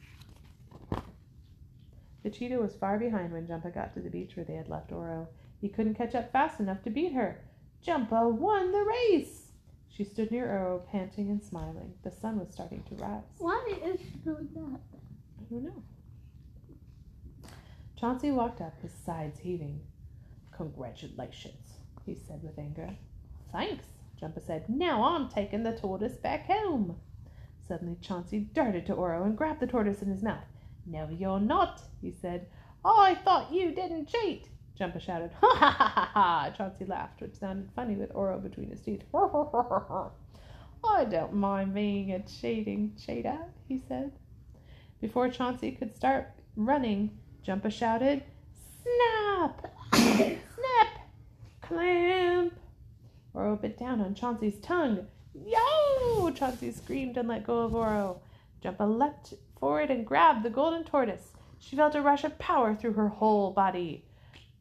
The 2.23 2.31
cheetah 2.31 2.59
was 2.59 2.75
far 2.75 2.99
behind 2.99 3.33
when 3.33 3.47
Jumpa 3.47 3.73
got 3.75 3.95
to 3.95 4.01
the 4.01 4.11
beach 4.11 4.37
where 4.37 4.45
they 4.45 4.55
had 4.55 4.69
left 4.69 4.93
Oro. 4.93 5.29
He 5.61 5.69
couldn't 5.69 5.95
catch 5.95 6.15
up 6.15 6.33
fast 6.33 6.61
enough 6.61 6.83
to 6.83 6.91
beat 6.91 7.13
her. 7.13 7.41
Jumpa 7.85 8.31
won 8.31 8.73
the 8.73 8.83
race! 8.83 9.48
She 9.99 10.05
stood 10.05 10.31
near 10.31 10.49
Oro, 10.49 10.85
panting 10.93 11.29
and 11.29 11.43
smiling. 11.43 11.93
The 12.05 12.13
sun 12.13 12.39
was 12.39 12.53
starting 12.53 12.85
to 12.85 12.95
rise. 13.03 13.25
Why 13.39 13.81
is 13.83 14.01
she 14.01 14.17
doing 14.19 14.49
that? 14.55 14.81
I 15.41 15.45
don't 15.51 15.65
know. 15.65 15.83
Chauncey 17.97 18.31
walked 18.31 18.61
up, 18.61 18.81
his 18.81 18.93
sides 18.93 19.41
heaving. 19.41 19.81
Congratulations, 20.53 21.79
he 22.07 22.15
said 22.15 22.45
with 22.45 22.61
anger. 22.61 22.91
Thanks, 23.51 23.87
Jumpa 24.23 24.41
said. 24.47 24.69
Now 24.69 25.03
I'm 25.03 25.29
taking 25.29 25.65
the 25.65 25.77
tortoise 25.77 26.17
back 26.17 26.47
home. 26.47 26.95
Suddenly 27.67 27.97
Chauncey 28.01 28.39
darted 28.55 28.87
to 28.87 28.93
Oro 28.93 29.25
and 29.25 29.37
grabbed 29.37 29.59
the 29.59 29.67
tortoise 29.67 30.01
in 30.01 30.11
his 30.11 30.23
mouth. 30.23 30.47
No, 30.87 31.09
you're 31.09 31.41
not, 31.41 31.83
he 32.01 32.13
said. 32.13 32.47
I 32.85 33.17
thought 33.17 33.53
you 33.53 33.73
didn't 33.73 34.07
cheat. 34.07 34.49
Jumpa 34.79 35.01
shouted. 35.01 35.31
Ha 35.41 35.57
ha 35.57 35.71
ha 35.71 35.89
ha 35.89 36.11
ha! 36.15 36.51
Chauncey 36.57 36.85
laughed, 36.85 37.21
which 37.21 37.35
sounded 37.35 37.69
funny 37.75 37.97
with 37.97 38.13
Oro 38.15 38.39
between 38.39 38.71
his 38.71 38.81
teeth. 38.81 39.03
I 39.13 41.05
don't 41.05 41.35
mind 41.35 41.75
being 41.75 42.13
a 42.13 42.21
cheating 42.21 42.93
cheetah, 42.97 43.47
he 43.67 43.83
said. 43.89 44.13
Before 45.01 45.29
Chauncey 45.29 45.73
could 45.73 45.97
start 45.97 46.31
Running, 46.55 47.11
Jumpa 47.47 47.73
shouted, 47.73 48.23
Snap! 48.83 49.67
Snap! 49.95 50.89
Clamp! 51.61 52.55
Oro 53.35 53.57
bit 53.57 53.79
down 53.79 54.01
on 54.01 54.15
Chauncey's 54.15 54.59
tongue. 54.61 55.07
Yo! 55.35 56.31
Chauncey 56.33 56.73
screamed 56.73 57.17
and 57.17 57.29
let 57.29 57.47
go 57.47 57.61
of 57.61 57.75
Oro. 57.75 58.21
Jumpa 58.63 58.99
leapt 58.99 59.35
forward 59.59 59.91
and 59.91 60.07
grabbed 60.07 60.45
the 60.45 60.51
golden 60.51 60.85
tortoise. 60.85 61.33
She 61.59 61.77
felt 61.77 61.95
a 61.95 62.03
rush 62.03 62.25
of 62.25 62.39
power 62.39 62.75
through 62.75 62.93
her 62.95 63.09
whole 63.09 63.51
body. 63.51 64.05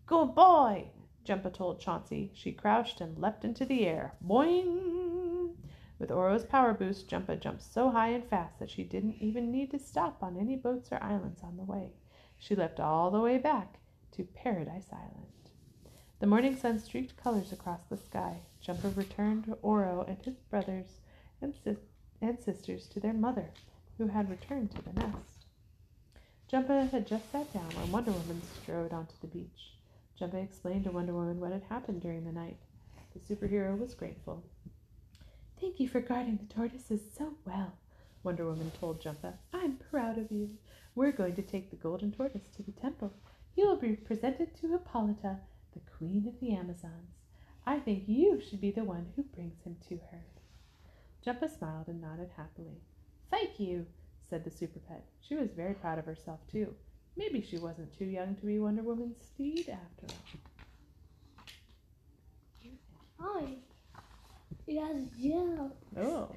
Good 0.07 0.35
boy! 0.35 0.85
Jumpa 1.25 1.51
told 1.53 1.81
Chauncey. 1.81 2.31
She 2.33 2.53
crouched 2.53 3.01
and 3.01 3.19
leapt 3.19 3.43
into 3.43 3.65
the 3.65 3.85
air. 3.85 4.13
Boing! 4.25 5.53
With 5.99 6.11
Oro's 6.11 6.45
power 6.45 6.73
boost, 6.73 7.09
Jumpa 7.09 7.37
jumped 7.41 7.61
so 7.61 7.89
high 7.89 8.11
and 8.11 8.23
fast 8.23 8.57
that 8.59 8.69
she 8.69 8.85
didn't 8.85 9.21
even 9.21 9.51
need 9.51 9.69
to 9.71 9.79
stop 9.79 10.23
on 10.23 10.37
any 10.37 10.55
boats 10.55 10.93
or 10.93 11.03
islands 11.03 11.43
on 11.43 11.57
the 11.57 11.65
way. 11.65 11.91
She 12.37 12.55
leapt 12.55 12.79
all 12.79 13.11
the 13.11 13.19
way 13.19 13.37
back 13.37 13.79
to 14.13 14.23
Paradise 14.23 14.87
Island. 14.93 15.51
The 16.19 16.27
morning 16.27 16.55
sun 16.55 16.79
streaked 16.79 17.17
colors 17.17 17.51
across 17.51 17.81
the 17.89 17.97
sky. 17.97 18.43
Jumpa 18.65 18.95
returned 18.95 19.53
Oro 19.61 20.05
and 20.07 20.23
his 20.23 20.39
brothers 20.49 21.01
and, 21.41 21.53
sis- 21.53 21.89
and 22.21 22.39
sisters 22.39 22.87
to 22.87 23.01
their 23.01 23.11
mother, 23.11 23.49
who 23.97 24.07
had 24.07 24.29
returned 24.29 24.71
to 24.71 24.81
the 24.81 24.93
nest. 24.93 25.47
Jumpa 26.49 26.91
had 26.91 27.05
just 27.05 27.29
sat 27.29 27.51
down 27.51 27.67
when 27.75 27.91
Wonder 27.91 28.13
Woman 28.13 28.41
strode 28.41 28.93
onto 28.93 29.15
the 29.19 29.27
beach. 29.27 29.76
Jumpa 30.19 30.43
explained 30.43 30.85
to 30.85 30.91
Wonder 30.91 31.13
Woman 31.13 31.39
what 31.39 31.51
had 31.51 31.63
happened 31.69 32.01
during 32.01 32.25
the 32.25 32.31
night. 32.31 32.57
The 33.13 33.35
superhero 33.35 33.77
was 33.77 33.93
grateful. 33.93 34.43
Thank 35.61 35.79
you 35.79 35.87
for 35.87 36.01
guarding 36.01 36.37
the 36.37 36.53
tortoises 36.53 37.01
so 37.15 37.33
well, 37.45 37.73
Wonder 38.23 38.45
Woman 38.45 38.71
told 38.79 39.01
Jumpa. 39.01 39.33
I'm 39.53 39.77
proud 39.77 40.17
of 40.17 40.31
you. 40.31 40.57
We're 40.95 41.11
going 41.11 41.35
to 41.35 41.41
take 41.43 41.69
the 41.69 41.75
golden 41.75 42.11
tortoise 42.11 42.47
to 42.55 42.63
the 42.63 42.71
temple. 42.71 43.13
He 43.55 43.63
will 43.63 43.75
be 43.75 43.95
presented 43.95 44.55
to 44.55 44.67
Hippolyta, 44.67 45.37
the 45.73 45.81
queen 45.97 46.27
of 46.27 46.39
the 46.39 46.53
Amazons. 46.53 47.17
I 47.65 47.79
think 47.79 48.03
you 48.07 48.41
should 48.41 48.61
be 48.61 48.71
the 48.71 48.83
one 48.83 49.07
who 49.15 49.23
brings 49.23 49.61
him 49.63 49.77
to 49.89 49.99
her. 50.11 50.23
Jumpa 51.25 51.49
smiled 51.55 51.87
and 51.87 52.01
nodded 52.01 52.31
happily. 52.37 52.81
Thank 53.29 53.59
you, 53.59 53.85
said 54.29 54.43
the 54.43 54.51
super 54.51 54.79
pet. 54.79 55.05
She 55.21 55.35
was 55.35 55.51
very 55.51 55.73
proud 55.73 55.99
of 55.99 56.05
herself, 56.05 56.39
too. 56.51 56.73
Maybe 57.17 57.41
she 57.41 57.57
wasn't 57.57 57.97
too 57.97 58.05
young 58.05 58.35
to 58.35 58.45
be 58.45 58.59
Wonder 58.59 58.83
Woman's 58.83 59.17
steed 59.25 59.69
after 59.69 60.13
all. 60.13 60.37
Oh, 63.19 63.47
it 64.67 64.79
has. 64.79 65.07
Oh, 65.97 66.29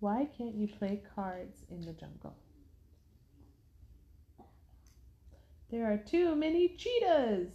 why 0.00 0.26
can't 0.36 0.54
you 0.54 0.66
play 0.66 1.02
cards 1.14 1.62
in 1.70 1.82
the 1.82 1.92
jungle? 1.92 2.34
There 5.70 5.92
are 5.92 5.98
too 5.98 6.34
many 6.34 6.68
cheetahs. 6.68 7.50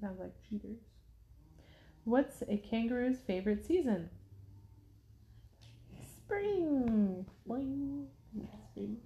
Sounds 0.00 0.18
like 0.18 0.34
cheaters. 0.48 0.78
What's 2.04 2.42
a 2.48 2.56
kangaroo's 2.56 3.18
favorite 3.26 3.64
season? 3.64 4.10
Spring. 6.16 7.26
Boing. 7.48 8.06
Spring. 8.70 8.96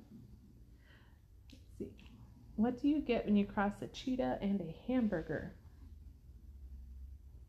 What 2.56 2.80
do 2.80 2.88
you 2.88 3.00
get 3.00 3.26
when 3.26 3.36
you 3.36 3.44
cross 3.44 3.72
a 3.82 3.86
cheetah 3.86 4.38
and 4.40 4.60
a 4.60 4.74
hamburger? 4.86 5.54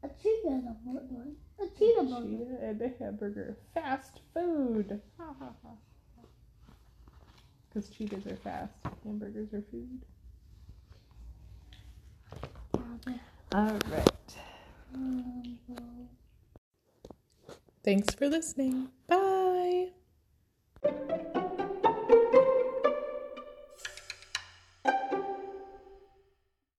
A 0.03 0.09
cheetah 0.09 0.57
is 0.57 0.65
a 0.65 0.75
burger. 0.85 1.27
A 1.59 1.67
cheetah 1.79 2.03
burger. 2.03 2.27
Cheetah 2.27 2.57
and 2.61 2.81
a 2.81 2.91
hamburger. 2.99 3.57
Fast 3.73 4.19
food. 4.33 5.01
Ha 5.17 5.33
ha 5.39 5.49
ha. 5.63 5.69
Because 7.69 7.89
cheetahs 7.89 8.27
are 8.27 8.35
fast. 8.37 8.73
Hamburgers 9.05 9.53
are 9.53 9.63
food. 9.71 10.01
All 13.53 13.79
right. 13.89 14.35
Um, 14.93 15.57
Thanks 17.83 18.13
for 18.13 18.27
listening. 18.27 18.89
Bye. 19.07 19.91